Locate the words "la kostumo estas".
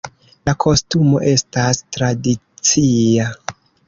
0.49-1.81